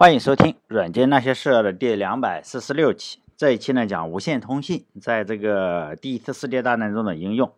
[0.00, 3.18] 欢迎收听《软件那些事》的第两百四十六期。
[3.36, 7.52] 这一期呢，讲无线通信在这个第一次世界大战中的应用。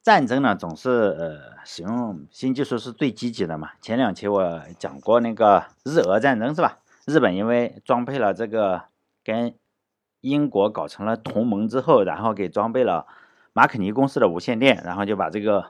[0.00, 3.70] 战争呢，总是呃使用新技术是最积极的嘛。
[3.80, 6.78] 前两期我讲过那个日俄战争是吧？
[7.06, 8.82] 日本因为装配了这个
[9.24, 9.52] 跟
[10.20, 13.04] 英国搞成了同盟之后，然后给装备了
[13.52, 15.64] 马可尼公司的无线电，然后就把这个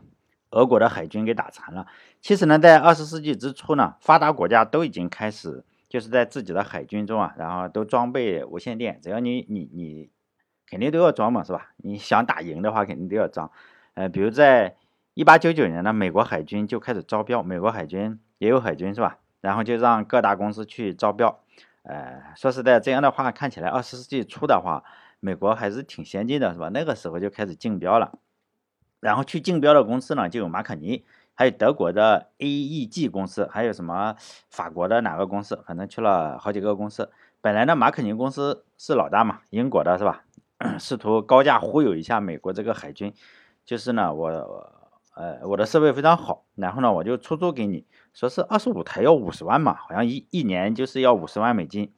[0.50, 1.86] 俄国的海军给打残了。
[2.20, 5.64] 其实呢，在二十世纪之初呢，发达国家都已经开始。
[5.88, 10.10] 就是在自己的海军中啊，然后都装备无线电，只要你你你
[10.66, 11.70] 肯定都要装嘛，是吧？
[11.78, 13.50] 你想打赢的话，肯定都要装。
[13.94, 14.76] 呃，比如在
[15.14, 19.18] 一八九九年呢，美国海军就开始招标，美国海军也有海军是吧？
[19.40, 21.40] 然后就让各大公司去招标。
[21.84, 24.84] 呃，说实在，这样的话看起来二十世纪初的话，
[25.20, 26.68] 美国还是挺先进的，是吧？
[26.68, 28.18] 那个时候就开始竞标了，
[29.00, 31.04] 然后去竞标的公司呢，就有马可尼。
[31.38, 34.16] 还有德国的 AEG 公司，还有什么
[34.50, 35.62] 法国的哪个公司？
[35.64, 37.12] 反正去了好几个公司。
[37.40, 40.24] 本来呢，马可尼公司是老大嘛，英国的是吧？
[40.80, 43.14] 试图高价忽悠一下美国这个海军，
[43.64, 44.28] 就是呢，我
[45.14, 51.92] 呃我的设备非常好，然后呢我就出租给你，说是二十五台要五十万嘛，好像一一年就是要五十万美金，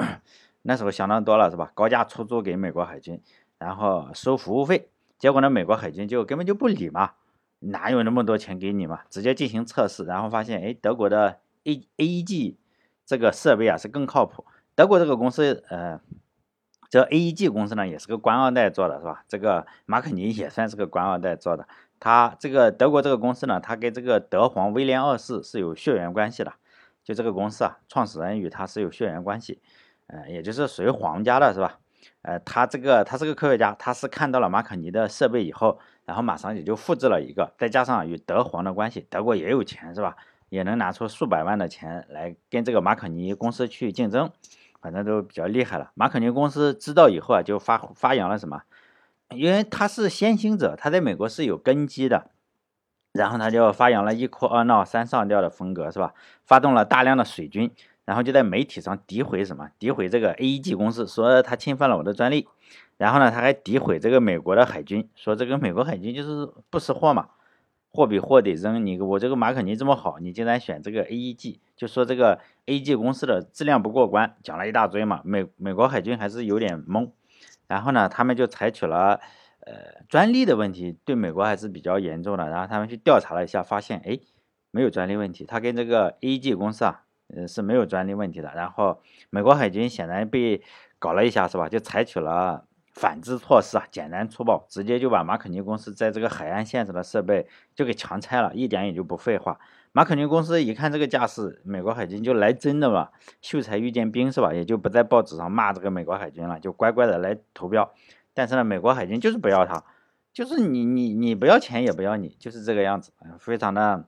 [0.60, 1.70] 那时候相当多了是吧？
[1.72, 3.22] 高价出租给美国海军，
[3.56, 7.12] 然后收服务费，结果呢，美国海军就根本就不理嘛。
[7.62, 9.00] 哪有那么多钱给你嘛？
[9.08, 12.56] 直接进行测试，然后发现，哎，德国的 A AEG
[13.06, 14.44] 这个设备啊是更靠谱。
[14.74, 16.00] 德国这个公司，呃，
[16.90, 19.24] 这 AEG 公司呢也是个官二代做的，是吧？
[19.28, 21.68] 这个马可尼也算是个官二代做的。
[22.00, 26.52] 他这个德国这个公司呢，他跟这个德皇威廉二世是有血缘关系的。
[27.04, 29.60] 就这个公司啊，创始人与他是有血缘关系，
[30.08, 31.78] 呃，也就是属于皇家的，是吧？
[32.22, 35.78] 呃，他这个他是个科学家，他是看到了马可尼的设备以后。
[36.04, 40.16] 然后马上也就复制了一个，再加上与德皇的关系，德国也有钱是吧？
[40.48, 44.30] 也能拿出数百万的钱来跟这个马可尼公司去竞争，
[44.82, 45.90] 反正都比较厉害了。
[45.94, 48.62] 马可尼公司知道以后啊，就发发扬了什么？
[49.30, 52.32] 因为他是先行者，他在美国是有根基的，
[53.12, 56.12] 然后他就发扬了一哭二闹三上吊的风格是吧？
[56.44, 57.70] 发动了大量的水军，
[58.04, 59.70] 然后就在媒体上诋毁什么？
[59.80, 62.46] 诋毁这个 AEG 公司，说他侵犯了我的专利。
[63.02, 67.30] 然后呢，他还诋毁这个美国的海军，说这个美国海军就是不识货嘛，
[67.90, 68.86] 货比货得扔。
[68.86, 75.20] 你我这个马可尼这么好，你竟然选这个 AEG，就说这个 AEG 公司的质量不过关，讲了一大堆嘛。
[75.24, 77.10] 美美国海军还是有点懵。
[77.66, 79.18] 然后呢，他们就采取了，
[79.66, 82.48] 呃，专利的问题对美国还是比较严重的。
[82.48, 84.20] 然后他们去调查了一下，发现哎，
[84.70, 87.02] 没有专利问题，他跟这个 AEG 公司啊，
[87.34, 88.52] 呃是没有专利问题的。
[88.54, 90.62] 然后美国海军显然被
[91.00, 91.68] 搞了一下，是吧？
[91.68, 92.64] 就采取了。
[92.92, 99.58] 反制措施啊，简单粗暴，直接就把马可尼公司在这个海岸线上的设备就给强拆了，一点也就不废话。
[99.92, 103.08] 马可尼公司一看这个架势，美国海军就来真的嘛，
[103.40, 104.52] 秀才遇见兵是吧？
[104.54, 107.92] 也就不在报纸上骂这个美国海军了，就乖乖的来投标。
[108.34, 109.84] 但是呢，美国海军就是不要他，
[110.32, 114.06] 就是你你你不要钱也不要你，就是这个样子，非常的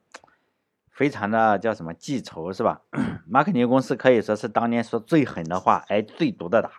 [0.90, 2.80] 非常的叫什么记仇是吧？
[3.28, 6.70] 马可尼公司可以说是当年说最狠的话，挨最毒的打。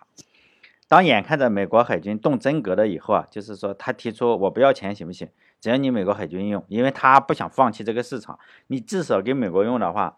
[0.88, 5.28] 当眼看着美国海军动真格的以后啊，就是说他提出我不要钱行不行？
[5.60, 8.38] 只要你美国海军用，因为他不想放弃这个市场。
[8.68, 10.16] 你至少给美国用的话，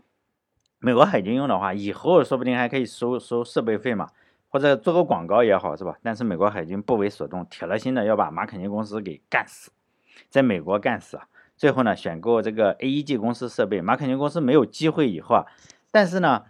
[0.79, 4.11] 美国海军用的话，以后说不定还可以收收设备费嘛，
[4.51, 5.97] 或者做个广告也好，是吧？
[6.03, 9.71] 但是美国海军不为所动，铁了心的要把马肯尼公司给干死，
[10.29, 11.29] 在美国干死啊！
[11.57, 15.47] 最后呢，选购这个 AEG 公司设备，马肯尼公司没有机会以后啊，
[15.91, 16.45] 但是呢，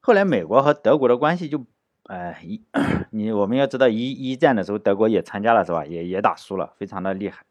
[0.00, 1.64] 后来美国和德国的关系就。
[2.04, 2.62] 哎，一
[3.10, 5.86] 你我们要知道一一战的时候，德国也参加了是吧？
[5.86, 7.44] 也也打输了，非常的厉害。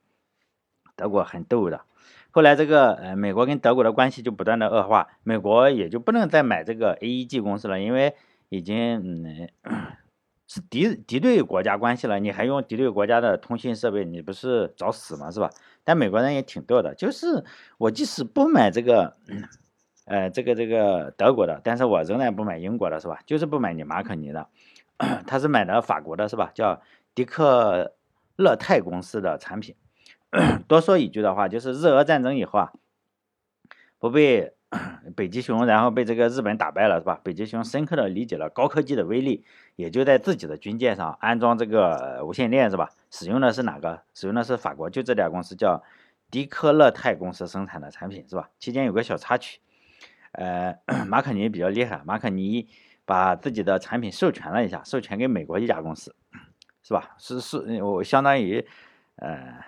[0.95, 1.81] 德国很逗的。
[2.29, 8.15] 后来这个呃，美国跟德国的关系就不断的恶化，美国也就不能再买这个 AEG 公司了，因为
[8.49, 9.49] 已经嗯
[10.47, 15.31] 是敌敌对国家关系了，你还用敌对国家的通信设备，你不是找死吗？
[15.31, 15.49] 是吧？
[15.83, 17.43] 但美国人也挺逗的，就是
[17.79, 19.17] 我即使不买这个。
[20.05, 23.19] 呃，这个这个德国的，但是我仍然不买英国的，是吧？
[23.25, 24.47] 就是不买你马可尼的，
[25.25, 26.51] 他是买的法国的，是吧？
[26.53, 26.81] 叫
[27.15, 27.93] 迪克
[28.35, 29.75] 勒泰公司的产品。
[30.67, 32.73] 多说一句的话，就是日俄战争以后啊，
[33.99, 34.53] 不被
[35.15, 37.21] 北极熊，然后被这个日本打败了，是吧？
[37.23, 39.45] 北极熊深刻的理解了高科技的威力，
[39.75, 42.89] 也就在自己的军舰上安装这个无线电，是吧？
[43.09, 44.01] 使用的是哪个？
[44.15, 45.83] 使用的是法国，就这家公司叫
[46.31, 48.49] 迪克勒泰公司生产的产品，是吧？
[48.59, 49.59] 期间有个小插曲。
[50.33, 50.77] 呃，
[51.07, 52.67] 马可尼比较厉害，马可尼
[53.05, 56.15] 把自己的产品授权了一下，授权给美国一家公司，
[56.81, 57.15] 是吧？
[57.17, 58.65] 是是，我相当于
[59.17, 59.63] 呃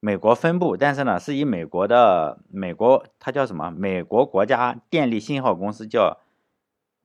[0.00, 3.70] 美国分部，但是呢，是以美国的美国，它叫什么？
[3.70, 6.20] 美国国家电力信号公司叫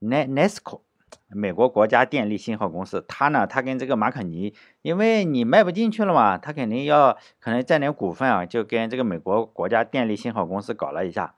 [0.02, 0.82] ，Nesco，
[1.30, 11.36] 美国国家电力信号公司，他呢，他跟这个马可尼，因为你卖不进去了嘛，他肯定要可能占点股份啊，就跟这个美国国家电力信号公司搞了一下，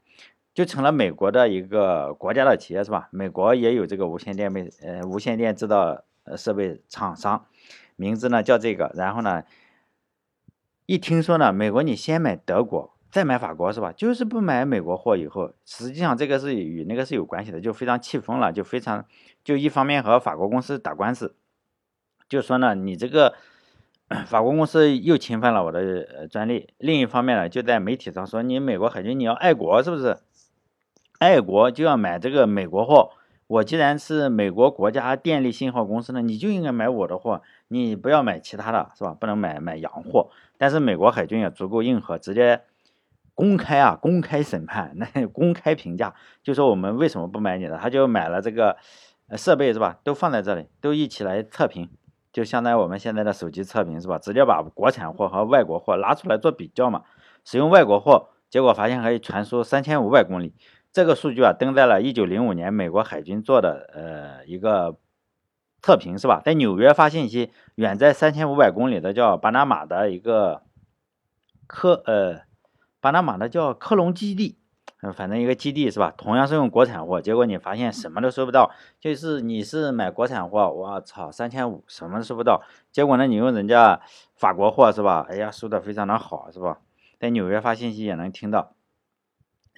[0.59, 3.07] 就成了美国的一个国家的企业是吧？
[3.11, 6.03] 美国也有这个无线电备呃无线电制造
[6.35, 7.45] 设备厂商，
[7.95, 9.44] 名字呢叫这个，然后呢，
[10.85, 12.94] 一听说呢，美国你先买德国。
[13.09, 13.94] 再买法国是吧？
[13.94, 19.05] 就是不买美国货以后，实际上这个是与那个是有关系的，就非常气疯了，就非常
[19.45, 21.38] 就一方面和法国公司打官司，
[22.27, 23.33] 就说呢你这个
[24.27, 30.17] 法国公司又侵犯了我的专利，另一方面呢就在媒体上说你美国海军你要爱国是不是？
[31.19, 33.12] 爱国就要买这个美国货，
[33.45, 39.13] 我既然是美国国家电力信号公司呢，你就应该买我的货，你不要买其他的是吧？
[39.13, 40.31] 不能买买洋货。
[40.57, 42.63] 但是美国海军也足够硬核，直接。
[43.36, 46.13] 公开啊，公开审判，那公开评价，
[46.44, 47.77] 就说我们为什么不买你的？
[47.77, 48.75] 他就买了这个
[49.38, 49.98] 设备是吧？
[50.04, 51.89] 都放在这里，都一起来测评，
[52.33, 54.19] 就相当于我们现在的手机测评是吧？
[54.19, 57.04] 直接把国产货和外国货拿出来做比较嘛。
[57.45, 60.54] 使用外国货，结果发现可以传输三千五百公里。
[61.00, 64.98] 这个数据啊，登在了一九零五年美国海军做的呃一个
[65.81, 66.42] 测评是吧？
[66.44, 70.63] 在纽约发信息，远在三千五百公里的叫巴拿马的一个
[71.68, 72.42] 科呃。
[73.00, 74.57] 巴拿马的叫科隆基地，
[75.01, 76.13] 嗯，反正一个基地是吧？
[76.18, 82.62] 同样是用国产货，结果你发现什么都收不到，就是你是买国产货，我操，三千五什么都收不到。
[82.92, 84.01] 结果呢，你用人家
[84.36, 85.25] 法国货是吧？
[85.30, 86.80] 哎呀，收的非常的好是吧？
[87.18, 88.75] 在纽约发信息也能听到。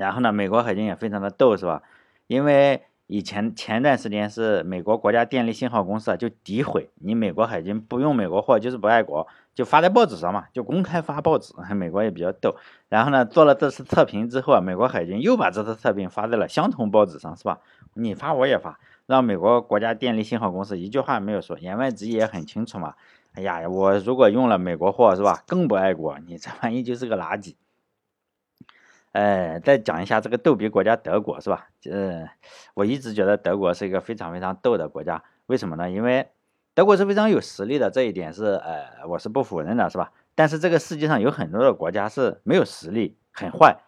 [0.01, 1.83] 然后呢，美国海军也非常的逗是吧？
[2.25, 11.53] 因为以前前段时间是美国国家电力信号公司啊，就诋毁你美国海军不用美国货就是不爱国，就发在报纸上嘛，就公开发报纸。
[11.75, 12.55] 美国也比较逗。
[12.89, 17.59] 然后呢，做了这次测评之后啊，美国海军又把这次测评发在了相同报纸上，是吧？
[17.93, 22.95] 你发我也发，让美国国家电力信号公司一句话没有说，言外之意也很清楚嘛。
[23.33, 27.55] 哎呀，我如果用了美国货是吧，更不爱国，你这玩意就是个垃圾。
[29.13, 31.67] 呃，再讲一下这个逗比国家德国是吧？
[31.89, 32.29] 呃，
[32.73, 35.91] 我一直觉得德国是一个非常非常逗的国家，为什么呢？
[35.91, 36.29] 因为
[36.73, 40.13] 德国是非常有实力的，这一点是呃，我是不否认的，是吧？
[40.33, 43.81] 但是这个世界上有很多的国家是没有实力，很坏，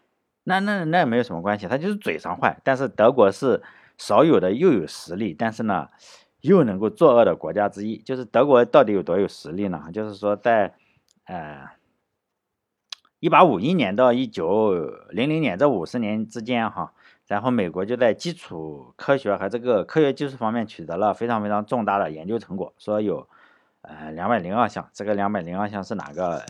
[0.44, 2.60] 那那那也没有什么关系，他就是嘴上坏。
[2.62, 3.62] 但是德国是
[3.98, 5.88] 少有的又有实力，但是呢
[6.42, 7.98] 又能够作恶的国家之一。
[8.00, 9.86] 就是德国到底有多有实力呢？
[9.94, 10.74] 就是说在
[11.28, 11.66] 呃。
[13.24, 14.74] 一八五一年到一九
[15.10, 16.92] 零零年这五十年之间，哈，
[17.25, 23.25] 然后美国就在基础科学和这个科学技术方面取得了非常非常重大的研究成果，说有
[23.81, 26.44] 呃两百零二项，这个两百零二项是哪个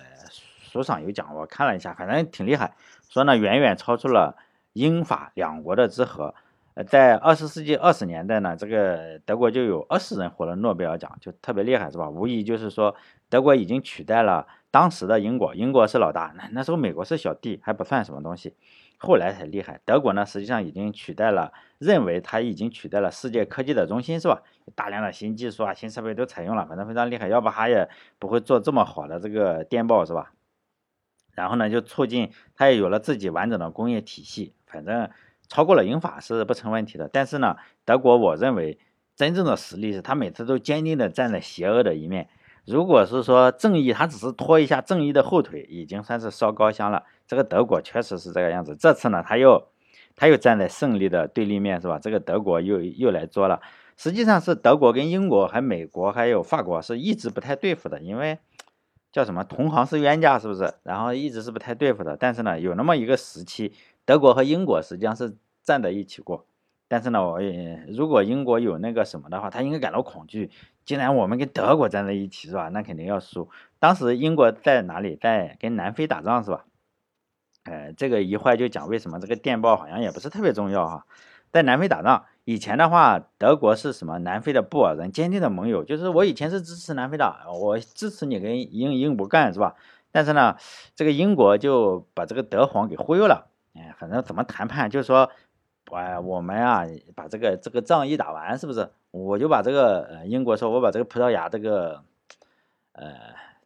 [0.64, 1.36] 书上有讲？
[1.36, 2.74] 我看了一下，反正挺厉害，
[3.08, 4.36] 说呢远远超出了
[4.74, 6.34] 英法两国的之和。
[6.76, 12.10] 呃，在二十世纪二十年代呢，这个德国就有二十人获了诺贝尔奖，就特别厉害，是吧？
[12.10, 12.96] 无疑就是说
[13.30, 14.48] 德国已经取代了。
[14.72, 18.56] 当时的英国，英国是老大，那那时候美国是小弟，还不算什么东西，
[18.98, 19.80] 后来才厉害。
[19.86, 24.42] 德国呢，实际上已经取代了，认为它已经取代了世界科技的中心，是吧？
[24.74, 27.28] 大量的新技术啊、新设备都采用了，反正非常厉害。
[27.28, 27.88] 要不它也
[28.18, 30.34] 不会做这么好的这个电报，是吧？
[31.36, 35.12] 然后呢，就促进它也有了自己完整的工业体系，反正
[35.48, 37.10] 超过了英法是不成问题的。
[37.12, 37.56] 但是呢，
[37.86, 38.78] 德国我认为
[39.16, 42.30] 真正的实力是，他每次都坚定的站在邪恶的一面。
[42.66, 47.04] 如果是说正义，他只是拖一下正义的后腿，已经算是烧高香了。
[47.28, 48.76] 这个德国确实是这个样子。
[48.76, 49.68] 这次呢，他又
[50.16, 52.00] 他又站在胜利的对立面，是吧？
[52.00, 53.62] 这个德国又又来作了。
[53.98, 58.40] 实际上是德国跟英国、还美国还有法国是一直不太对付的，因为
[59.12, 60.74] 叫什么同行是冤家，是不是？
[60.84, 62.18] 然后一直是不太对付的。
[62.18, 63.74] 但是呢，有那么一个时期，
[64.06, 66.46] 德国和英国实际上是站在一起过。
[66.88, 70.52] 但是呢，我也如果英国有那个什么的话，他应该感到恐惧。
[70.86, 72.70] 既然我们跟德国站在一起，是吧？
[72.70, 73.50] 那肯定要输。
[73.80, 75.16] 当时英国在哪里？
[75.16, 76.66] 在跟南非打仗，是吧？
[77.64, 81.08] 呃，这个一会就讲为什么这个电报好像也不是特别重要哈。
[81.52, 84.20] 在南非打仗以前的话，德国是什么？
[84.20, 89.76] 南非的布尔人坚定的盟友，就是我以前是支持南非的，我支持你跟英英国干，是吧？
[90.12, 90.58] 但是呢，
[90.96, 93.53] 这个英国就把这个德皇给忽悠了。
[93.74, 95.30] 哎，反正怎么谈判，就是说。
[95.92, 98.90] 哎，我们啊，把这个这个仗一打完，是不是？
[99.12, 102.04] 我就把这个呃英国说，我把这个葡萄牙这个
[102.94, 103.14] 呃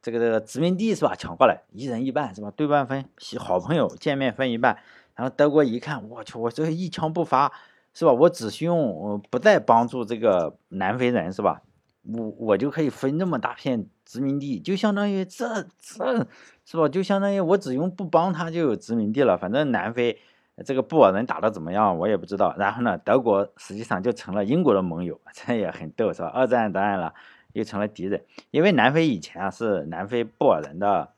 [0.01, 2.51] 这个这个殖民地是吧抢过来，一人一半是吧？
[2.51, 3.05] 对半分，
[3.37, 4.77] 好朋友见面分一半。
[5.15, 7.53] 然后德国一看，我去，我这一枪不发
[7.93, 8.11] 是吧？
[8.11, 11.61] 我只需用不再帮助这个南非人是吧？
[12.01, 16.27] 我我就可以分那么大片殖民地，就相当于这这
[16.69, 16.87] 是吧？
[16.87, 19.37] 就相当于我只用不帮他就有殖民地了。
[19.37, 20.19] 反正南非。
[20.65, 22.51] 这个布尔人打的怎么样，我也不知道。
[22.57, 26.31] 然后呢，德国实际上就成了英国的盟友， 这也很逗，是吧？
[26.33, 27.13] 二战当然了，
[27.53, 31.09] 又成了敌人，因为南非以前啊是南非布尔人的，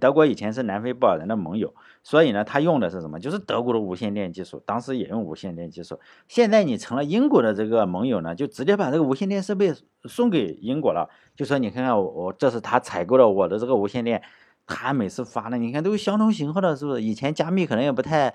[0.00, 3.20] 德国以前是南非布尔人的盟友，所以呢，他用的是什么？
[3.20, 6.00] 就是德国的无线电技术，当时也用无线电技术。
[6.26, 9.74] 现在你成了英国的这个盟友呢，就直接把这个无线电设备
[10.04, 14.22] 送给英国了，就说你看看我，我这是他采购了我的这个无线电，
[14.68, 17.02] 他每次发的，你看都是相同型号的，是不是？
[17.02, 18.32] 以前加密可能也不太。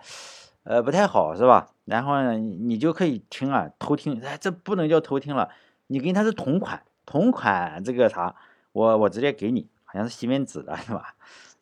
[0.66, 1.72] 呃，不太好是吧？
[1.84, 4.22] 然后呢，你就可以听啊，偷听。
[4.22, 5.50] 哎，这不能叫偷听了，
[5.88, 8.34] 你跟他是同款，同款这个啥，
[8.72, 11.16] 我我直接给你，好像是西门子的是吧？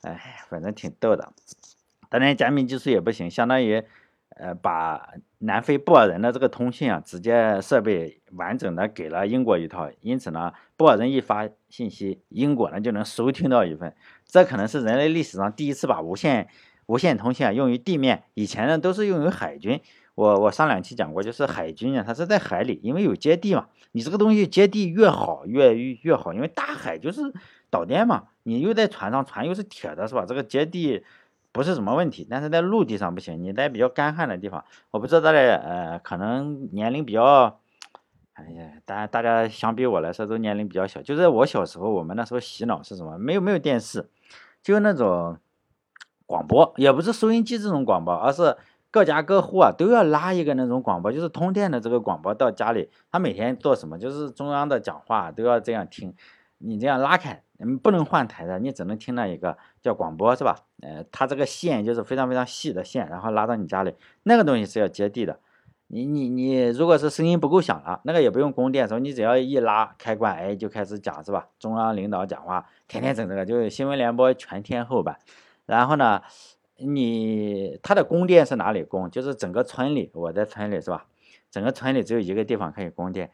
[0.03, 1.33] 哎，反正挺逗的。
[2.09, 3.83] 当然，加密技术也不行，相当于
[4.35, 9.89] 呃，把南非布尔人的这个通信啊，直接设备完整的给了英国一套。
[10.01, 13.95] 因此呢，布尔人一发信息，英国呢就能收听到一份。
[14.31, 16.47] 这可能是人类历史上第一次把无线。
[16.87, 19.79] 无线通信啊，用于地面，以前呢都是用于海军。
[20.13, 23.67] 我我上两期讲过，就是海军啊，它是在海里，因为有接地嘛。
[23.93, 27.21] 你这个东西接地越好越越好，因为大海就是
[27.69, 28.23] 导电嘛。
[28.43, 30.25] 你又在船上，船又是铁的，是吧？
[30.27, 31.01] 这个接地
[31.53, 33.41] 不是什么问题，但是在陆地上不行。
[33.41, 37.57] 你在比较干旱的地方，我不知道大家呃，可能年龄比较，
[38.33, 41.01] 哎呀，大家大家相比我来说都年龄比较小。
[41.01, 43.17] 就是我小时候，我们那时候洗脑是什么？
[43.17, 44.09] 没有没有电视，
[44.61, 45.37] 就那种。
[46.27, 48.55] 广播也不是收音机这种广播，而是
[48.89, 52.89] 各家各户啊都要拉一个那种广播，就是通电的这个广播到家里。
[53.11, 53.99] 他每天做什么？
[53.99, 56.15] 就是中央的讲话都要这样听。
[56.59, 60.55] 你这样拉开，嗯，不能换台的，你只能听那一个叫广播，是吧？
[60.81, 65.37] 呃，它这个线就是非常非常细的线，然后拉到你家里，那个东西是要接地的。
[65.93, 71.49] 你你你，如果是声音不够响了，那个也不用供电，时候你只要一拉开关，哎，就开始讲，是吧？
[71.59, 75.19] 中央领导讲话，天天整这个，就是新闻联播全天候版。
[75.65, 76.21] 然后呢，
[76.77, 79.11] 你它的供电是哪里供？
[79.11, 81.07] 就是整个村里，我在村里是吧？
[81.51, 83.29] 整个村里只有一个地方可以供电，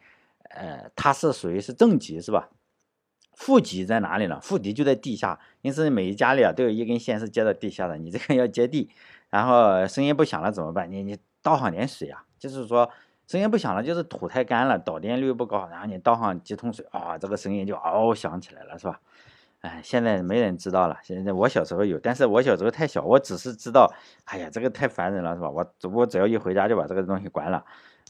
[0.50, 2.50] 呃，它是属于是正极是吧？
[3.36, 4.40] 负极在哪里呢？
[4.42, 8.90] 负极就在地下，因此每一家里啊都有一根线是接到地下的，你这个要接地。
[9.30, 10.92] 然后声音不响了怎么办？
[10.92, 12.90] 你你倒上点水啊，就是说
[13.28, 19.00] 声音不响了，就是土太干了，导电率不高，然后你倒上几桶水啊，这个声音就嗷响起来了，是吧？
[19.62, 20.98] 哎，现在没人知道了。
[21.02, 23.92] 现在我小时候有，但是我小时候太小，我只是知道，
[24.26, 25.50] 哎呀，这个太烦人了，是吧？
[25.50, 27.66] 我我只要一回家就把这个东西关了。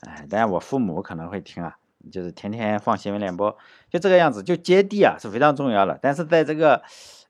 [0.06, 1.78] 哎，但我父母可能会听啊，
[2.12, 3.58] 就是天天放新闻联播，
[3.90, 4.44] 就这个样子。
[4.44, 6.84] 就接地啊是非常重要的，但是在这个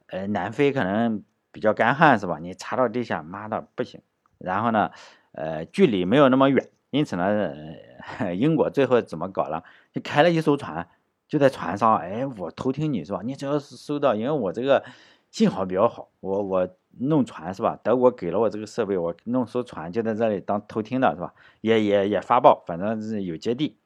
[0.08, 2.40] 呃南非可能比较干旱，是吧？
[2.40, 4.02] 你插到地下，妈的不行。
[4.40, 4.90] 然后呢，
[5.32, 7.54] 呃，距离没有那么远，因此呢，
[8.36, 9.64] 英国最后怎么搞了？
[9.94, 10.88] 就开了一艘船。
[11.30, 13.20] 就在船上，哎，我偷听你是吧？
[13.22, 14.82] 你只要是收到，因为我这个
[15.30, 17.78] 信号比较好，我我弄船是吧？
[17.84, 21.34] 德国给了我这个设备，我弄艘船就在这里当偷听的是吧？
[21.60, 23.78] 也也也发报，反正是有接地。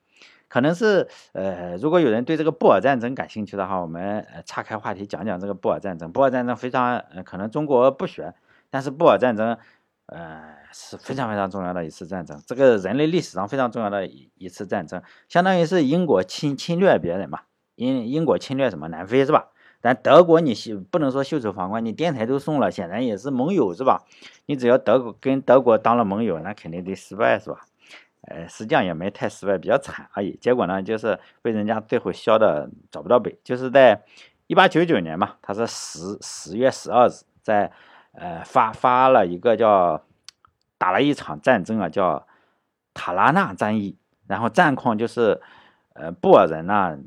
[0.48, 6.12] 可能是呃，如果有人对这个布尔战争感兴趣的话，我们岔开话题讲讲这个布尔战争。
[6.12, 8.36] 布尔战争非常呃，可能中国不学，
[8.70, 9.58] 但是布尔战争。
[10.12, 17.44] 呃，是非常非常重要的一次战争，这个人类历史上非常重要的一一次战争，相当于是英国侵侵略别人嘛，
[17.76, 19.48] 英英国侵略什么南非是吧？
[19.80, 20.54] 但德国你
[20.92, 24.04] 不能说袖手旁观，你电台都送了，显然也是盟友是吧？
[24.48, 27.62] 你只要德国跟德国当了盟友，那肯定得失败是吧？
[28.28, 30.38] 呃，实际上也没太失败，比较惨而已。
[30.42, 34.04] 结果呢，就是被人家最后削的找不到北，就是在
[34.48, 37.72] 一八九九年嘛，他是十十月十二日在。
[38.14, 40.04] 呃，发发了一个叫
[40.78, 42.28] 打了一场战争啊，叫
[42.94, 43.98] 塔拉纳战役。
[44.28, 45.42] 然后战况就是，
[45.94, 46.98] 呃，布尔人呢，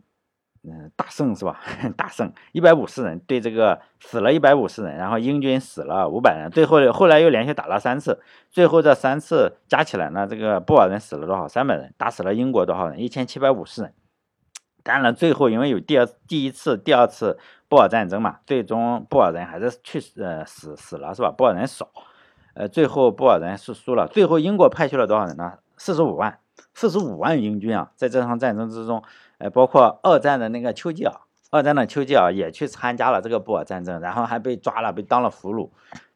[0.62, 1.58] 嗯，大胜是吧？
[1.96, 6.50] 大胜，一百五十人对这个死了一百五十人，然后英军死了五百人。
[6.50, 8.20] 最后后来又连续打了三次，
[8.50, 11.48] 最后这三次加起来呢，这个布尔人死了多少？
[11.48, 13.00] 三百人，打死了英国多少人？
[13.00, 13.94] 一千七百五十人。
[14.82, 17.38] 当然，最后因为有第二、第一次、第二次
[17.74, 21.34] 布尔战争嘛，最终布尔人还是去呃死死了是吧？
[21.36, 21.88] 布尔人少，
[22.54, 24.06] 呃，最后布尔人是输了。
[24.06, 25.54] 最后英国派去了多少人呢？
[25.76, 26.38] 四十五万，
[26.72, 29.02] 四十五万英军啊，在这场战争之中，
[29.38, 31.12] 呃，包括二战的那个丘吉尔，
[31.50, 35.68] 二战的丘吉尔也去参加了这个布尔战争，然后还被抓了，被当了俘虏，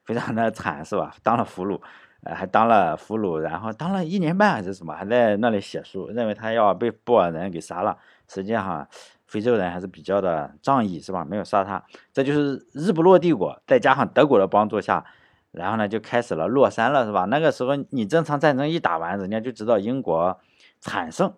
[0.04, 1.12] 非常的惨是吧？
[1.24, 1.80] 当了俘虏，
[2.22, 7.98] 呃，还当了俘虏，然后当了一年半还是什么，还在那里写书，认为他要被布尔人给杀了。
[8.28, 8.86] 实际上，
[9.28, 11.24] 非洲人还是比较的仗义，是吧？
[11.24, 15.04] 没有杀他，这就是日不落帝国，再加上德国的帮助下，
[15.52, 17.26] 然后呢就开始了落山了，是吧？
[17.26, 20.40] 那个时候你正常战争一打完，人家就知道英国
[20.80, 21.32] 惨胜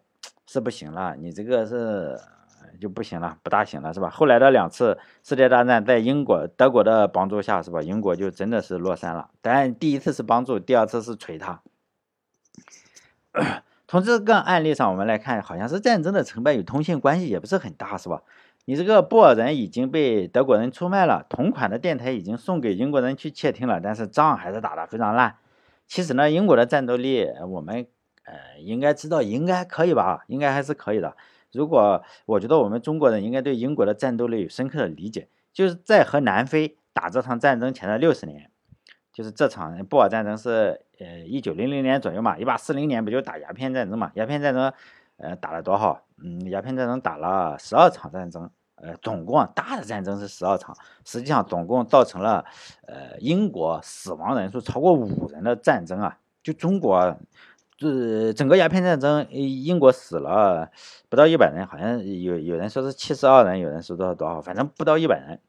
[0.47, 2.19] 是不行了，你这个是
[2.81, 4.09] 就不行了，不大行了，是吧？
[4.09, 7.83] 后来的两次世界大战，在英国、德国的帮助下，是吧？
[7.83, 9.31] 英国就真的是落山了。
[9.43, 11.61] 但第一次是帮助，第二次是锤他。
[13.91, 18.23] 从这个案例上，我们来看，好像是战争的成败与通信关系也不是很大，是吧？
[18.67, 25.35] 你这个布尔人已经被德国人出卖了，同款的电台已经送给英国人去窃听了，但是仗还是打得非常烂。
[25.89, 27.85] 其实呢，英国的战斗力，我们
[28.23, 30.23] 呃应该知道，应该可以吧？
[30.29, 31.17] 应该还是可以的。
[31.51, 38.53] 如果我觉得我们中国人应该对英国的战斗力有深刻的理解，就是在和南非打这场战争前的六十年，
[39.13, 44.13] 就是这场布尔战争是呃一九零零年左右嘛，一八四零年不就打鸦片战争嘛？
[44.15, 44.73] 鸦片战争
[45.17, 46.03] 呃打了多少？
[46.23, 52.45] 嗯，鸦片战争打了十二场战争，呃，总共大的战争是十二场，实际上总共造成了
[52.87, 57.17] 呃英国死亡人数超过五人的战争啊，就中国。
[57.83, 60.71] 是整个鸦片战争，英国死了
[61.09, 65.41] 不到一百人，好像有有人说是七十二人，有人说多少多少，反正不到一百人。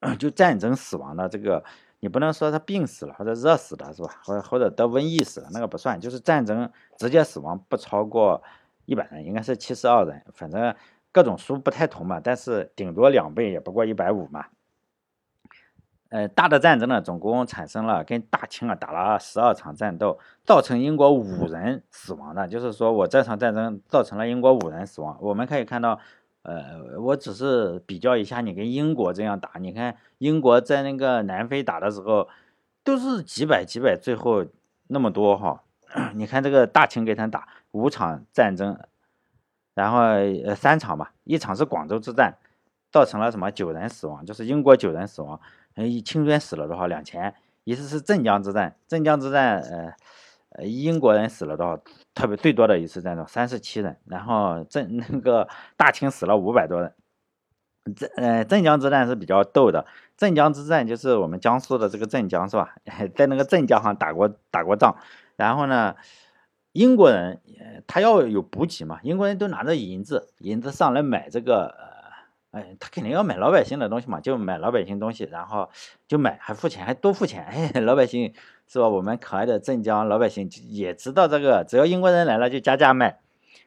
[0.18, 1.62] 就战争死亡的这个，
[2.06, 4.08] 你不能说他病死了或者热死的，是吧？
[4.22, 5.98] 或者或者得瘟疫死了，那个不算。
[6.00, 8.40] 就是战争直接死亡不超过
[8.84, 10.24] 一百人，应该是七十二人。
[10.32, 10.72] 反正
[11.10, 14.46] 各种书不太同嘛，但是顶多两倍也不过一百五嘛。
[16.10, 25.18] 呃，大的战争呢，总共产生了跟大清啊打了十二场战斗，造成英国五人死亡的，就是说我这场战争造成了英国五人死亡。
[25.20, 25.98] 我们可以看到，
[26.46, 32.28] 呃，我只是比较一下，你跟英国这样打，你看英国在那个南非打的时候，
[32.84, 34.46] 都是几百几百，最后
[34.86, 35.64] 那么多哈。
[36.14, 38.78] 你看这个大清给他打五场战争，
[39.74, 42.38] 然后呃三场吧，一场是广州之战，
[42.92, 45.40] 造成了什么九人死亡，就是英国九人死亡。
[45.74, 46.86] 哎，清军死了多少？
[46.86, 47.34] 两千。
[47.64, 49.60] 一次是镇江之战，镇江之战，
[50.50, 51.80] 呃，英国人死了多少？
[52.16, 53.96] 特别最多的一次战斗，三十七人。
[54.06, 56.92] 然后镇 那个大清死了五百多人。
[57.94, 59.86] 镇呃镇江之战是比较逗的。
[60.16, 62.74] 镇江之战就是我们江苏的这个镇江是吧？
[63.14, 64.96] 在那个镇江上打过打过仗。
[65.36, 65.94] 然后呢，
[66.72, 67.40] 英国人
[67.86, 71.94] 他要有补给嘛，英国人都拿着银子，银子上来买这个。
[72.56, 75.68] 哎，他肯定要买老百姓的东西嘛，就买老百姓东西，然后
[76.08, 77.44] 就买，还付钱，还多付钱。
[77.44, 78.32] 哎， 老百姓
[78.66, 78.88] 是吧？
[78.88, 83.20] 我们可爱的镇江老百姓也知道这个，只要英国人来了就加价卖。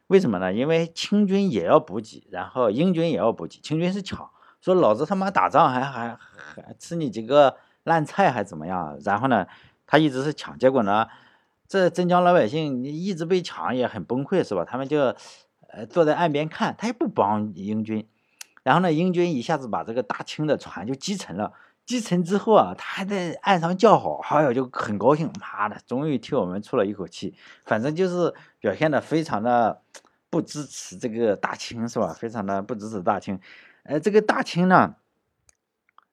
[0.07, 0.51] 为什么呢？
[0.51, 4.27] 因为清军也要补给，然后英军也要补给，清军是抢，
[4.59, 6.17] 说老子他妈打仗还还
[6.55, 8.97] 还吃你几个烂菜还怎么样？
[9.05, 9.45] 然后呢，
[9.85, 11.07] 他一直是抢，结果呢，
[11.67, 14.65] 这镇江老百姓一直被抢也很崩溃，是吧？
[14.65, 15.15] 他们就
[15.67, 18.07] 呃坐在岸边看，他也不帮英军。
[18.63, 21.53] 然后呢，英军一下子把这个大清的船就击沉了。
[21.85, 25.31] 击沉之后啊，他还在岸上叫好，好友就很高兴。
[25.41, 27.33] 妈的，终于替我们出了一口气。
[27.65, 29.81] 反正就是表现的非常的
[30.29, 32.13] 不支持这个大清，是吧？
[32.13, 33.39] 非常的不支持大清。
[33.81, 34.97] 呃，这个大清呢，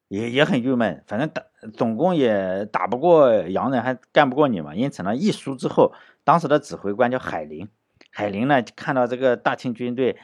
[0.08, 1.04] 也也很郁闷。
[1.06, 1.42] 反正打
[1.74, 4.74] 总共也打不过洋人，还干不过你嘛。
[4.74, 5.92] 因此呢，一输之后，
[6.24, 7.68] 当时的指挥官叫海林。
[8.12, 10.16] 海林呢，看到这个大清军队。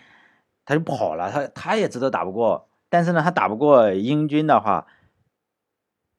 [0.64, 4.86] 他就跑了，他他也知道打不过，但是呢，他打不过英军的话，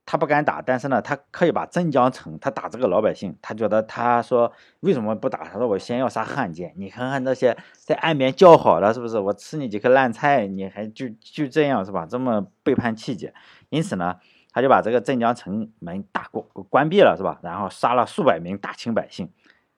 [0.06, 0.62] 他不敢打。
[0.62, 4.52] 但是呢，他可以把镇江城，他打这个老百姓，他觉得他说
[4.82, 5.46] 为什么不打？
[5.46, 6.74] 他说我先要杀汉奸。
[6.76, 9.18] 你看看那些在岸边叫好了，是不是？
[9.18, 12.06] 我吃你几颗烂菜，你还就就这样是吧？
[12.06, 13.34] 这么背叛气节。
[13.70, 14.18] 因此呢，
[14.52, 17.40] 他就把这个镇江城门大关关闭了，是吧？
[17.42, 19.32] 然后杀了数百名大清百姓。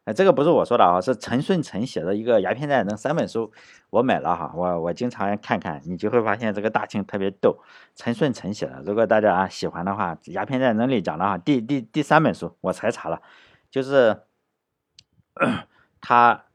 [0.05, 3.51] 哎，这个不是我说的啊，是陈顺成写的一个《鸦片战争》三本书，
[3.89, 7.57] 我买了哈，我我经常看看，你就会发现这个大清特别逗。
[7.95, 13.19] 陈顺成写的，如果大家啊喜欢的话，《鸦片战争》里讲的哈，第第第三本书我才查了，
[13.71, 14.21] 就是
[15.99, 16.45] 他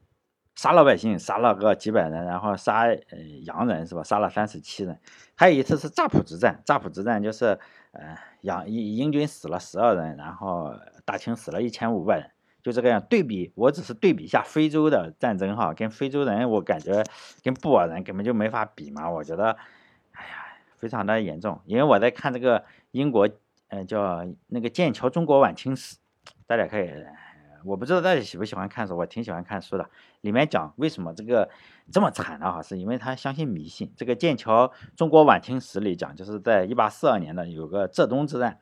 [0.54, 4.04] 杀老百姓，杀了个几百人，然后杀呃洋人是吧？
[4.04, 5.00] 杀了三十七人。
[5.34, 7.58] 还有一次是乍浦之战，乍浦之战就是
[7.90, 10.72] 呃洋英英军死了十二人，然后
[11.04, 12.30] 大清死了一千五百人。
[12.62, 17.02] 就这个样对比，我只是对比一下非洲的战争哈，跟非洲人我感觉
[17.42, 19.10] 跟布尔人根本就没法比嘛。
[19.10, 19.56] 我觉得，
[20.12, 20.30] 哎呀，
[20.76, 21.60] 非常的严重。
[21.64, 23.28] 因为我在看这个英国，
[23.68, 25.96] 呃，叫那个《剑桥中国晚清史》，
[26.46, 26.90] 大家可以，
[27.64, 29.88] 我不知道大家喜不喜欢看书，我挺喜欢看书的。
[30.20, 31.48] 里面讲为什么这个
[31.90, 33.92] 这么惨的哈，是因为他相信迷信。
[33.96, 38.58] 这个《剑桥中国晚清史》里讲，就是在一八四二年的有个浙东之战，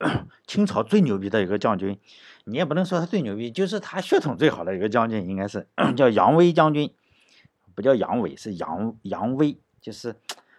[0.46, 1.98] 清朝最牛逼的一个将军。
[2.44, 6.92] 你也不能说他最牛逼，就是他血统最好的一个将军，应该是 叫杨威将军，
[7.74, 10.16] 不叫杨伟，是杨杨威，就是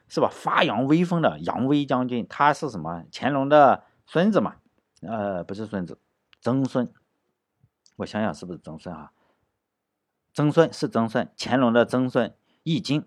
[0.08, 0.30] 是吧？
[0.32, 3.04] 发扬威风的杨威将军，他是什么？
[3.12, 4.56] 乾隆的孙子嘛？
[5.01, 5.97] 呃，不是孙子，
[6.39, 6.93] 曾孙。
[7.97, 9.12] 我想想是不是曾孙啊？
[10.34, 13.06] 曾孙是曾孙，乾隆的曾孙，易经。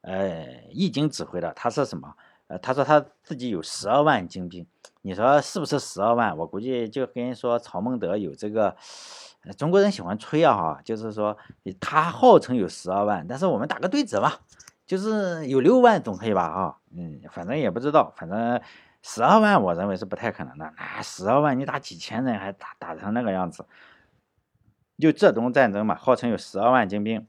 [0.00, 2.14] 呃，易经指挥的，他是什么？
[2.46, 4.66] 呃，他说他自己有十二万精兵，
[5.02, 6.36] 你说是不是十二万？
[6.36, 8.76] 我估计就跟你说曹孟德有这个，
[9.56, 11.36] 中国人喜欢吹啊，就是说
[11.80, 14.40] 他号称有十二万，但是我们打个对折吧，
[14.86, 16.76] 就是有六万总可以吧啊？
[16.94, 18.60] 嗯，反正也不知道，反正
[19.02, 20.72] 十二万我认为是不太可能的。
[20.76, 23.64] 那十二万你打几千人还打打成那个样子？
[24.98, 27.26] 就浙东战争嘛，号称有十二万精兵。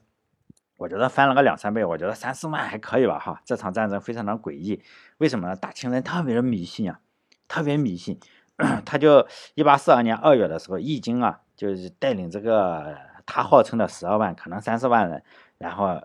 [0.77, 4.81] 我觉得翻了个两三倍，我觉得三四万还可以吧，哈，这场战争非常的诡异，
[5.19, 5.55] 为什么呢？
[5.55, 6.99] 大清人特别的迷信啊，
[7.47, 8.19] 特别迷信，
[8.85, 12.93] 他就一八四二年二月的时候，易经啊，就是带领这个
[13.25, 15.23] 他号称的十二万，可能三四万人，
[15.57, 16.01] 然后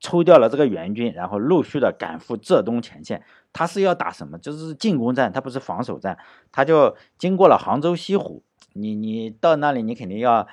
[0.00, 4.36] 抽调了这个援军，然后陆续的赶赴浙东前线，他是要打什么？
[4.36, 6.18] 就是进攻战，他不是防守战，
[6.50, 10.48] 他就经过了杭州西湖，你你到那里，你肯定要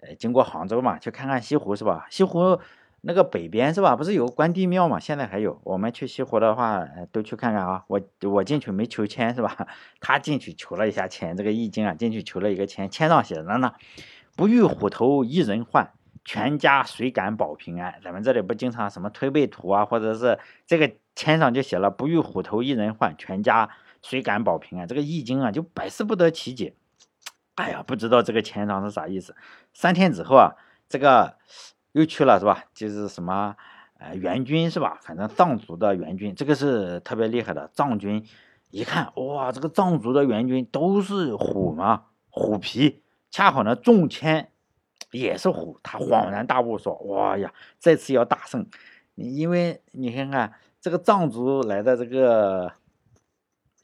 [0.00, 2.08] 呃经过杭州嘛，去看看西湖是吧？
[2.10, 2.58] 西湖。
[3.06, 3.94] 那个北边是吧？
[3.94, 4.98] 不是有关帝庙嘛？
[4.98, 5.60] 现在还有。
[5.64, 7.84] 我们去西湖的话，都去看看啊。
[7.86, 9.68] 我我进去没求签是吧？
[10.00, 11.36] 他进去求了一下签。
[11.36, 13.72] 这个易经啊，进去求了一个签，签上写着呢
[14.34, 15.92] ：“不遇虎头一人患，
[16.24, 23.68] 全家谁敢保平安？”咱们这里不经常什么推背图啊，或者是这个签上就写了“不遇虎头一人患，全家
[24.00, 26.74] 谁敢保平安？”这个易经啊，就百思不得其解。
[27.56, 29.36] 哎呀，不知道这个签上是啥意思。
[29.74, 30.56] 三天之后啊，
[30.88, 31.36] 这个。
[31.94, 32.64] 又去了是吧？
[32.74, 33.54] 就是什么
[33.98, 34.98] 呃援军是吧？
[35.00, 38.26] 反正藏族的援军，这个是特别厉害的藏军。
[38.70, 44.50] 一看哇，这个藏族的援军都是虎嘛，虎皮，恰好呢中签
[45.12, 48.66] 也是虎，他恍然大悟说：哇呀，这次要大胜！
[49.14, 52.72] 因为你看看这个藏族来的这个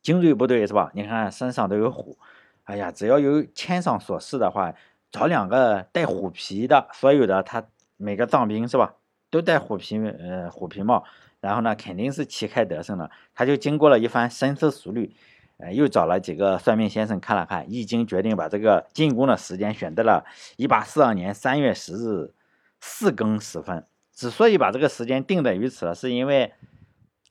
[0.03, 0.91] 精锐部队是吧？
[0.95, 2.19] 你看身上都有虎，
[2.65, 4.75] 哎呀，只要有签上所示的话，
[5.13, 7.65] 找两个带虎皮的，所有的他。
[8.01, 8.95] 每个藏兵是吧，
[9.31, 11.05] 都戴虎皮呃虎皮帽，
[11.41, 13.11] 然后呢，肯定是旗开得胜的。
[13.35, 15.15] 他就经过了一番深思熟虑，
[15.59, 20.25] 呃，又找了几个算命先生看了看，易经决定把这个进攻的时间选在了
[20.57, 22.35] 1842年3月10日
[22.81, 23.85] 四更时分。
[24.15, 26.55] 之所以把这个时间定在于此，是因为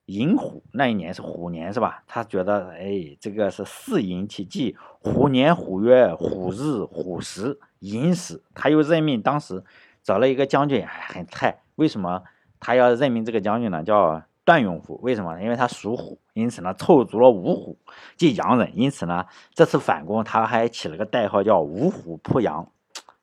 [0.05, 2.03] 寅虎那一年是虎年是吧？
[2.05, 9.63] 他觉得哎，这个是四寅其忌，虎年虎月虎日虎时寅时，他又任命当时。
[10.09, 11.61] 找了一个将军，很菜。
[11.75, 12.23] 为什么
[12.59, 13.83] 他要任命这个将军呢？
[13.83, 14.99] 叫段永福。
[15.03, 15.43] 为什么呢？
[15.43, 17.77] 因为他属虎，因此呢凑足了五虎，
[18.17, 18.75] 即洋人。
[18.75, 22.71] 因此呢，这次反攻他还起了个代号叫五虎扑羊，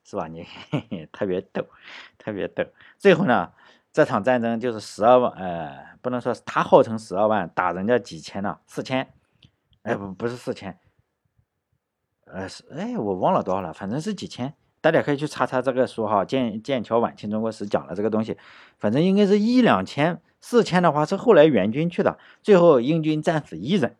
[0.05, 0.29] 是吧？
[0.29, 1.65] 你嘿嘿特别逗，
[2.17, 2.63] 特别逗。
[2.97, 3.51] 最后呢，
[3.91, 8.59] 这场战争就是十二万，呃，不能说他号称十二万，打人家几千呢？
[8.65, 9.13] 四千？
[9.83, 10.79] 哎，不，不是四千，
[12.27, 14.53] 呃，是，哎，我忘了多少了，反正是几千。
[14.87, 18.37] 大家可以去查查这个书哈，《剑剑桥晚清中国史》讲了这个东西，
[18.79, 23.97] 反正应该是一两千，四千的话是后来援军去的，最后英军战死一人，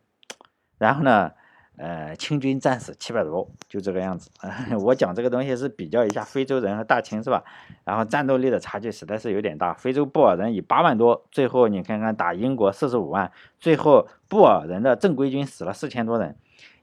[0.78, 1.32] 然后呢，
[1.76, 4.30] 呃，清军战死七百多，就这个样子。
[4.80, 7.44] 我讲这个东西是比较一下非洲人和大清是吧？
[7.84, 16.34] 然后战斗力的差距实在是有点大，非洲布尔人以八万多，最后你看看打英国四十五万，最后布尔人的正规军死了四千多人，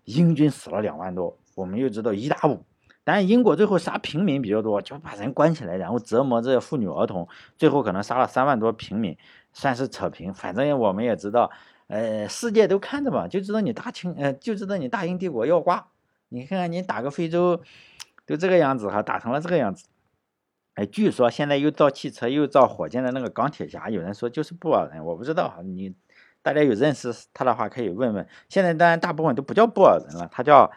[0.03, 2.63] 英军死了两万多，我们又知道一打五。
[3.05, 9.15] 但英国最后杀平民比较多，就把人关起来，然后折磨这些妇女儿童，最后可能杀了三万多平民，
[9.53, 10.33] 算是扯平。
[10.33, 11.51] 反正我们也知道，
[11.87, 15.87] 呃，世界都看着嘛，就知道你大清，呃，就知道你大英帝国要挂。
[16.29, 17.61] 你看看你打个非洲，
[18.25, 19.85] 都这个样子哈，打成了这个样子。
[20.73, 25.61] 哎，据说现在又造汽车又造火箭的那个钢铁侠，有人说就是布尔人，我不知道。
[25.63, 25.93] 你
[26.41, 28.27] 大家有认识他的话可以问问。
[28.49, 30.71] 现在当然大部分都不叫布尔人了，他叫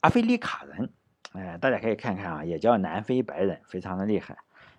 [0.00, 0.90] 阿非利卡人。
[1.32, 4.36] 哎，大家可以看看啊，也叫南非白人，非常的厉害。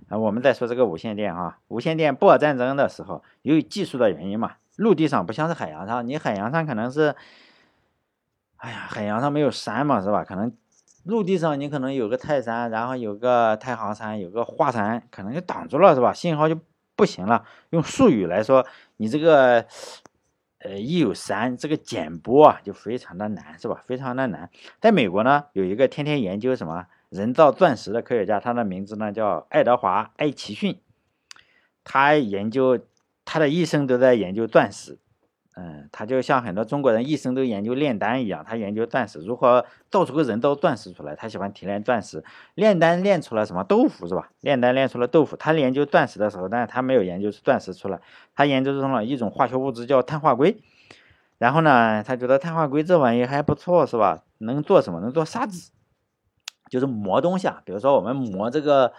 [0.09, 7.15] 啊，我们再说这个无线电啊，无线电布尔战争的时候，由于技术的原因嘛，陆地上不像是海洋上，你海洋上可能是，
[8.57, 10.23] 哎呀，海洋上没有山嘛，是吧？
[10.23, 10.51] 可能
[11.05, 16.13] 陆地上你可能有个泰山，然后有个太行山，有个华山，可能就挡住了，是吧？
[16.13, 16.59] 信号就
[16.95, 17.43] 不行了。
[17.71, 18.65] 用术语来说，
[18.97, 19.65] 你这个。
[20.63, 23.83] 呃，一有山，这个减波啊就非常的难，是吧？
[23.85, 24.49] 非常的难。
[24.79, 30.79] 在美国呢，有一个天天研究什么人造钻石的科学家，他的名字呢叫爱德华·艾奇逊，
[31.83, 32.79] 他研究，
[33.25, 34.97] 他的一生都在研究钻石。
[35.55, 41.15] 嗯，他就像很多中国人一生都研究炼丹一样，他研究钻石如何造出个人造钻石出来。
[41.15, 42.23] 他喜欢提炼钻石，
[42.55, 44.31] 炼丹炼出了什么豆腐是吧？
[44.41, 45.35] 炼丹炼出了豆腐。
[45.35, 47.99] 他研究钻石的时候，但是他没有研究出钻石出来，
[48.35, 50.59] 他研究出了一种化学物质叫碳化硅。
[51.37, 54.23] 然后呢，他觉得碳化硅这玩意还不错是吧？
[54.39, 54.99] 能做什么？
[55.01, 55.71] 能做砂纸，
[56.69, 57.61] 就是磨东西啊。
[57.63, 58.93] 比如说我们磨这个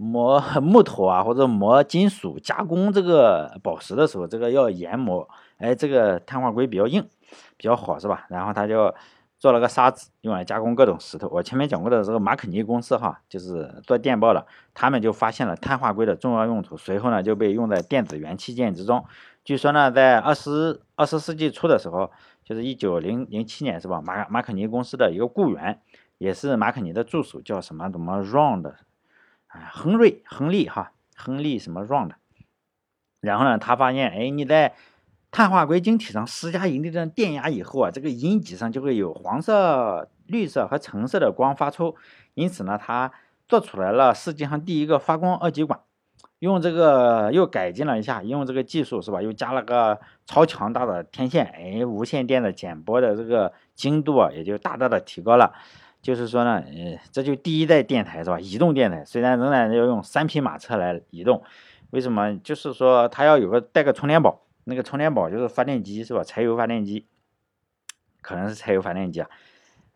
[0.02, 7.06] 磨木头啊，或者磨金属加工这个宝石的时候，这个要研磨，哎，这个碳化硅比较硬，
[7.58, 8.24] 比较好，是吧？
[8.30, 8.94] 然后他就
[9.38, 11.28] 做了个沙子，用来加工各种石头。
[11.28, 19.04] 我前面讲过的这个马可尼公司哈，就是做电报的，他们就发现了碳化硅的重要用途，随后呢就被用在电子元器件之中。
[19.44, 22.10] 据说呢，在二十二十世纪初的时候，
[22.42, 24.00] 就是一九零零七年，是吧？
[24.00, 25.78] 马马可尼公司的一个雇员，
[26.16, 28.72] 也是马可尼的助手，叫什么什么 Round。
[29.50, 32.12] 啊，亨瑞、亨利哈，亨利什么 round，
[33.20, 34.74] 然后呢，他发现，哎，你在
[35.32, 41.96] 碳化硅晶体上施加一定的电压以后啊，这个阴极上就会有黄色、绿色和橙色的光发出，
[42.34, 43.12] 因此呢，他
[43.48, 45.80] 做出来了世界上第一个发光二极管，
[46.38, 49.20] 用这个又改进了一下，用这个技术是吧？
[49.20, 55.52] 又加了个超强大的天线，哎，无线电的减波的这个精度啊，也就大大的提高了。
[56.02, 58.40] 就是说呢，呃，这就第一代电台是吧？
[58.40, 61.42] 移动电台虽然仍然要用三匹马车来移动，
[61.90, 62.38] 为什么？
[62.38, 66.24] 就是说它要有个带个充电宝，那个充电宝就是发电机是吧？
[66.24, 67.06] 柴油发电机，
[68.22, 69.28] 可能是柴油发电机啊。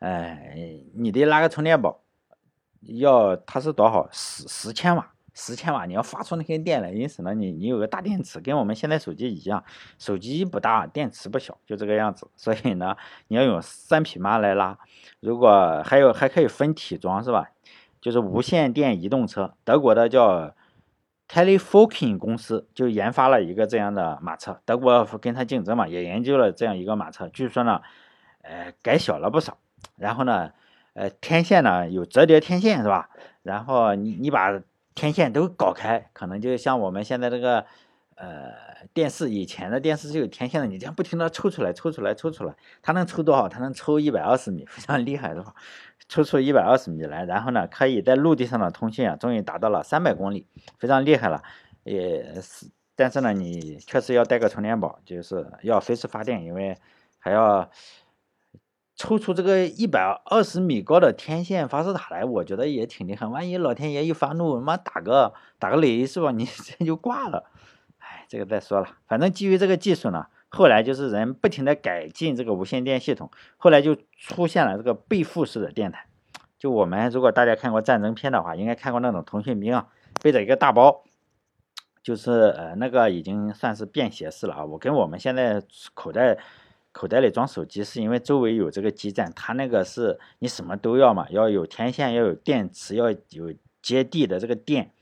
[0.00, 2.02] 哎，你得拉个充电宝，
[2.82, 4.06] 要它是多少？
[4.12, 5.13] 十十千瓦。
[5.34, 9.62] 十千瓦，你要发出那些电来，因此呢，你你有个大电池，跟我们现在手机一样，
[9.98, 12.28] 手机不大，电池不小，就这个样子。
[12.36, 12.96] 所以呢，
[13.28, 14.78] 你要用三匹马来拉。
[15.20, 17.50] 如果还有还可以分体装，是吧？
[18.00, 20.54] 就是无线电移动车，德国的叫
[21.26, 27.28] t e l e f o k i n 公司就研发了一个这样的马车，德国跟他竞争嘛，也研究了这样一个马车。
[27.28, 27.80] 据说呢，
[28.42, 29.56] 呃，改小了不少。
[29.96, 30.52] 然后呢，
[30.92, 33.08] 呃，天线呢有折叠天线，是吧？
[33.42, 34.60] 然后你你把
[34.94, 37.66] 天线都搞开，可能就像我们现在这个，
[38.14, 38.52] 呃，
[38.92, 43.48] 电视以前的电视是有天线的，你这样不停的抽出来、抽出来、抽出来，它能抽多少？
[43.48, 45.54] 它能抽一百二十米， 非常厉害，的话？
[46.08, 50.46] 抽出一百二十米来，然后呢，可以在陆地上的通信啊，终于达到了三百公里，
[50.78, 51.42] 非常厉害了。
[51.82, 56.76] 也是，但是呢，你确实要带个充电宝，就是要随时发电，因为
[57.18, 57.70] 还要。
[58.96, 63.26] 抽出这个一百二十米高的天线发射塔来，我觉得也挺厉害。
[63.26, 66.30] 万一老天爷一发怒，妈打个打个雷是吧？
[66.32, 67.50] 你这就挂了。
[67.98, 68.88] 哎，这个再说了。
[69.08, 76.06] 反正基于这个技术呢，后来就是人不停的改进这个无线电系统，后来就出现了这个背负式的电台。
[76.56, 79.88] 就我们如果大家看过战争片的话，应该看过那种通讯兵啊，
[80.22, 81.02] 背着一个大包，
[82.00, 84.64] 就是呃那个已经算是便携式了啊。
[84.64, 85.60] 我跟我们现在
[85.94, 86.38] 口袋。
[86.94, 93.52] 口袋里装手机是因为周围有这个基站，它那个是你什么都要嘛，要有天线，要有电池，要有
[93.82, 94.92] 接地的这个电，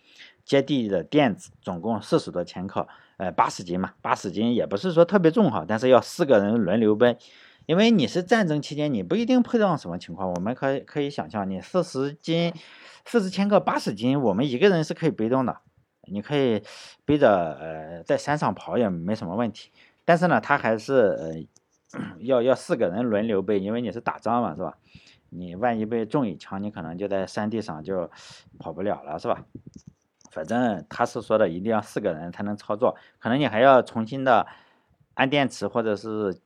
[0.42, 7.18] 接地的电子，总共四十多千克，呃，八十斤嘛，八十斤也不是说特别重哈，但是要四个人轮流背，
[7.66, 12.54] 因为你是战争期间，你不一定碰到什么情况，我们可以可以想象，你四十斤，
[13.04, 15.58] 四十千克，八十斤，我们一个人是可以背动的，
[16.10, 16.62] 你可以
[17.04, 19.70] 背着呃在山上跑也没什么问题，
[20.06, 21.44] 但是呢，它还是呃。
[22.20, 24.78] 要要四个人轮流背，因为你是打仗嘛，是吧？
[25.30, 28.10] 你万一被中一枪，你可能就在山地上就
[28.58, 29.44] 跑不了了，是吧？
[30.30, 34.46] 反正他是说的，一定要四个人才能操作，可能你还要重新的
[35.14, 36.40] 安电池或者是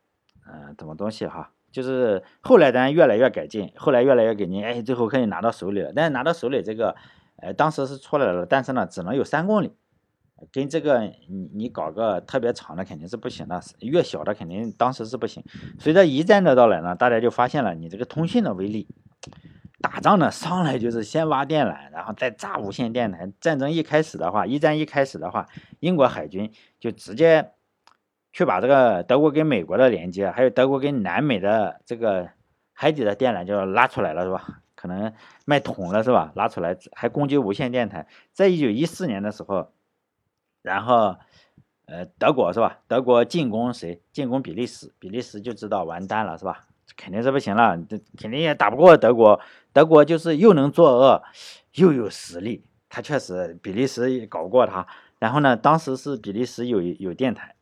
[0.47, 1.51] 嗯什么东西哈。
[1.71, 5.93] 就是后来咱越来越改进，后来越来越改进，哎，最后可以拿到手里了。
[5.95, 6.97] 但是拿到手里这个，
[7.37, 9.73] 呃，当时是出来了，但是呢，只能有三公里。
[10.53, 15.43] 跟这个你你搞个特别长的肯定是不行的，越小的肯定当时是不行。
[15.79, 18.87] 随着一战的到来呢，大家就发现了你这个通讯的威力。
[19.81, 23.33] 打仗呢上来就是先挖电缆，然后再炸无线电台。
[23.41, 25.47] 战争一开始的话，一战一开始的话，
[25.81, 27.53] 英国海军就直接
[28.33, 32.29] 去把这个德国跟美国的连接，还有德国跟南美的这个
[32.73, 34.63] 海底的电缆就拉出来了，是吧？
[34.75, 35.13] 可能
[35.47, 36.33] 卖桶了，是吧？
[36.35, 38.07] 拉出来还攻击无线电台。
[38.33, 39.73] 在一九一四年的时候。
[40.67, 41.17] 然后，
[41.85, 42.81] 呃，德国是吧？
[42.89, 44.03] 德国进攻谁？
[44.13, 46.67] 进攻比利时，比利时就知道完蛋了是吧？
[46.97, 49.41] 肯定是不行了，这肯定也打不过德国。
[49.73, 51.23] 德国就是又能作恶，
[51.75, 52.65] 又有实力。
[52.89, 54.85] 他确实，比利时搞过他。
[55.21, 57.55] 然后呢，当时是比利时有有电台，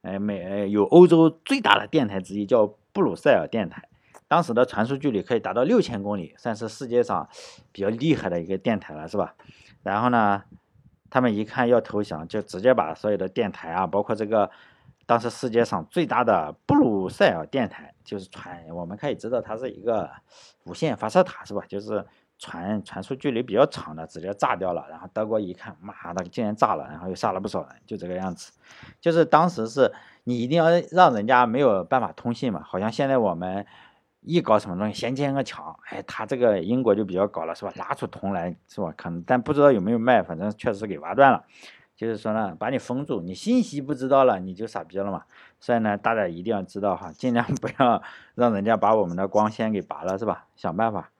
[0.00, 3.90] 呃，美有欧洲最大的电台之一，叫布鲁塞尔电台。
[4.26, 7.28] 当时的传输距离可以达到六千公里，算是世界上
[7.72, 9.34] 比较厉害的一个电台了，是吧？
[9.82, 10.44] 然后呢？
[11.10, 14.50] 他们一看要投降，就直接把所有的电台啊，包括这个
[15.06, 20.10] 当时世界上最大的布鲁塞尔电台，就是传，我们可以知道它是一个
[20.64, 21.62] 无线发射塔，是吧？
[21.66, 22.04] 就是
[22.38, 24.86] 传传输距离比较长的，直接炸掉了。
[24.90, 28.52] 然后德国一看，妈的，竟然炸了，然后又杀了不少人，就这个样子。
[29.00, 29.90] 就是当时是
[30.24, 33.66] 你一定要让人家没有办法通信嘛，好像现在我们
[34.20, 37.72] 一搞什么东西先建个墙，哎，他这个英国就比较搞了，是吧？
[37.76, 38.92] 拉出铜来，是吧？
[38.96, 41.44] 可能但不知道有没有卖，反正确实给挖断了。
[41.96, 45.24] 就是说呢，把你封住，你信息不知道了，你就傻逼了嘛。
[45.58, 48.00] 所以呢，大家一定要知道哈，尽量不要
[48.36, 50.46] 让人家把我们的光纤给拔了，是吧？
[50.54, 51.10] 想办法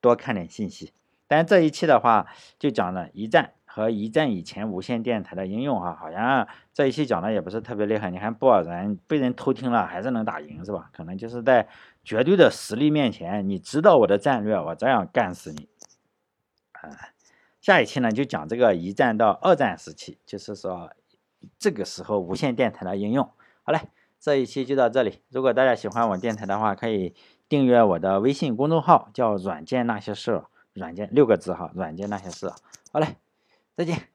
[0.00, 0.92] 多看点信息。
[1.26, 2.26] 但这一期的话，
[2.58, 8.10] 就讲了一战和一战以前无线电台的应用哈，好像这一期讲的也不是特别厉害。
[8.10, 10.90] 你看布尔人被人偷听了，还是能打赢，是吧？
[10.92, 11.66] 可能就是在
[12.02, 15.68] 绝对的实力面前，你知道我的战略，我这样干死你。
[16.72, 16.90] 啊，
[17.60, 20.90] 下一期呢就讲这个一战到二战时期，就是说
[21.58, 23.30] 这个时候无线电台的应用。
[23.62, 23.80] 好嘞，
[24.18, 25.22] 这一期就到这里。
[25.28, 27.14] 如果大家喜欢我电台的话，可以
[27.48, 30.42] 订阅我的微信公众号，叫“软件那些事”。
[30.72, 32.48] 软件六个字哈，软件那些事，
[32.92, 33.16] 好嘞，
[33.74, 34.09] 再见。